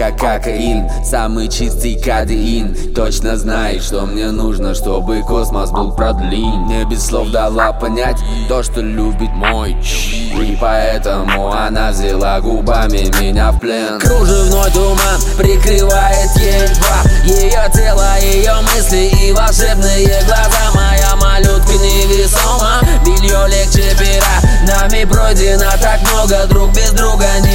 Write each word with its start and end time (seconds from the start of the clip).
как 0.00 0.18
кокаин, 0.18 0.88
самый 1.04 1.46
чистый 1.48 2.00
кадеин. 2.00 2.94
Точно 2.94 3.36
знает, 3.36 3.82
что 3.82 4.06
мне 4.06 4.30
нужно, 4.30 4.74
чтобы 4.74 5.20
космос 5.20 5.70
был 5.70 5.92
продлин 5.92 6.62
Мне 6.62 6.84
без 6.84 7.04
слов 7.04 7.30
дала 7.30 7.72
понять 7.72 8.16
то, 8.48 8.62
что 8.62 8.80
любит 8.80 9.28
мой 9.34 9.72
И 9.72 10.56
поэтому 10.58 11.52
она 11.52 11.90
взяла 11.90 12.40
губами 12.40 13.10
меня 13.20 13.52
в 13.52 13.60
плен. 13.60 14.00
Кружевной 14.00 14.70
туман 14.70 15.20
прикрывает 15.36 16.30
едва 16.36 17.02
Ее 17.26 17.70
тело, 17.74 18.18
ее 18.22 18.54
мысли 18.74 19.10
и 19.26 19.32
волшебные 19.32 20.22
глаза. 20.24 20.70
Моя 20.74 21.14
малютка 21.16 21.72
невесома, 21.74 22.80
белье 23.04 23.46
легче 23.48 23.94
пера. 23.98 24.40
Нами 24.66 25.04
пройдено 25.04 25.70
так 25.82 26.00
много, 26.10 26.46
друг 26.48 26.70
без 26.74 26.90
друга 26.92 27.26
никуда 27.42 27.49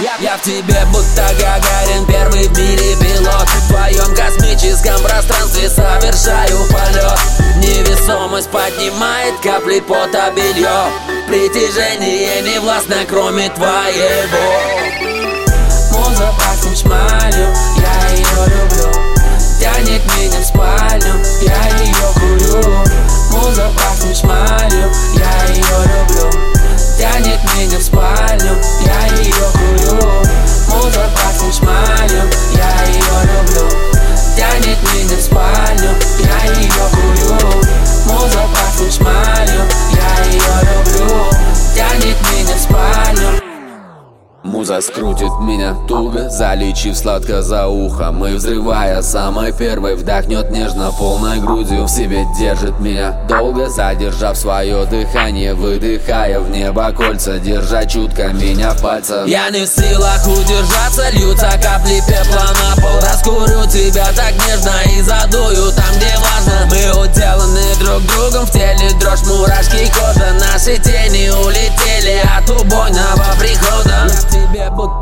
Я, 0.00 0.36
в 0.36 0.42
тебе 0.42 0.86
будто 0.92 1.26
Гагарин, 1.40 2.06
первый 2.06 2.46
в 2.46 2.56
мире 2.56 2.96
пилот 3.00 3.48
В 3.48 3.68
твоем 3.68 4.14
космическом 4.14 5.02
пространстве 5.02 5.68
совершаю 5.68 6.58
полет 6.68 7.18
Невесомость 7.56 8.48
поднимает 8.50 9.34
капли 9.40 9.80
пота 9.80 10.32
белье 10.36 10.90
Притяжение 11.26 12.40
не 12.42 12.58
властно, 12.58 12.96
кроме 13.06 13.50
твоего. 13.50 14.88
Муза 15.92 16.32
Муза 44.68 44.82
скрутит 44.82 45.32
меня 45.40 45.74
туго, 45.88 46.28
залечив 46.28 46.94
сладко 46.94 47.40
за 47.40 47.68
ухом 47.68 48.26
И 48.26 48.34
взрывая 48.34 49.00
самой 49.00 49.50
первой 49.50 49.94
вдохнет 49.94 50.50
нежно 50.50 50.92
полной 50.92 51.40
грудью 51.40 51.84
В 51.84 51.88
себе 51.88 52.26
держит 52.38 52.78
меня 52.78 53.18
долго, 53.30 53.70
задержав 53.70 54.36
свое 54.36 54.84
дыхание 54.84 55.54
Выдыхая 55.54 56.38
в 56.40 56.50
небо 56.50 56.92
кольца, 56.92 57.38
держа 57.38 57.86
чутко 57.86 58.28
меня 58.28 58.72
в 58.72 58.82
пальцах. 58.82 59.26
Я 59.26 59.48
не 59.48 59.64
в 59.64 59.68
силах 59.68 60.26
удержаться, 60.26 61.08
льются 61.12 61.50
капли 61.62 62.02
пепла 62.06 62.48
на 62.60 62.82
пол 62.82 63.00
Раскурю 63.00 63.64
тебя 63.70 64.08
так 64.14 64.34
нежно 64.46 64.82
и 64.94 65.00
задую 65.00 65.72
там, 65.72 65.96
где 65.96 66.12
важно 66.20 66.68
Мы 66.68 67.06
уделаны 67.06 67.74
друг 67.80 68.02
другом, 68.02 68.44
в 68.44 68.50
теле 68.50 68.90
дрожь, 69.00 69.22
мурашки, 69.22 69.90
кожа 69.94 70.34
Наши 70.38 70.76
тени 70.76 71.30
улетели 71.30 71.97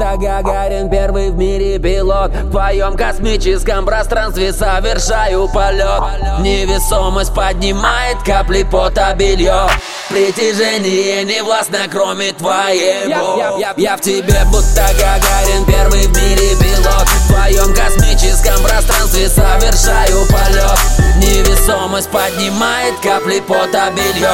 будто 0.07 0.17
Гагарин, 0.17 0.89
первый 0.89 1.31
в 1.31 1.37
мире 1.37 1.79
пилот. 1.79 2.31
В 2.31 2.51
твоем 2.51 2.97
космическом 2.97 3.85
пространстве 3.85 4.53
совершаю 4.53 5.49
полет 5.49 6.03
Невесомость 6.41 7.35
поднимает 7.35 8.19
капли 8.25 8.63
пота 8.63 9.15
белье 9.17 9.69
Притяжение 10.09 11.25
не 11.25 11.43
властно, 11.43 11.79
кроме 11.91 12.33
твоего. 12.33 13.37
Я, 13.39 13.57
я, 13.59 13.75
я 13.77 13.97
в 13.97 14.01
тебе 14.01 14.43
будто 14.51 14.87
Гагарин, 14.99 15.65
первый 15.67 16.07
в 16.07 16.17
мире 16.17 16.57
пилот. 16.61 17.09
В 17.09 17.29
твоем 17.29 17.75
космическом 17.75 18.63
пространстве 18.63 19.29
совершаю 19.29 20.27
полет 20.27 20.79
Невесомость 21.17 22.11
поднимает 22.11 22.95
капли 23.03 23.41
пота 23.41 23.93
белье 23.97 24.31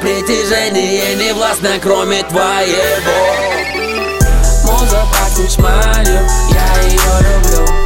Притяжение 0.00 1.16
не 1.16 1.32
властно, 1.34 1.70
кроме 1.82 2.22
твоего 2.22 3.59
up, 4.88 5.08
I 5.12 5.28
can 5.36 5.48
smile 5.48 6.06
you. 6.06 6.20
Yeah, 6.54 6.80
you're 6.88 7.22
the 7.22 7.66
blue. 7.66 7.79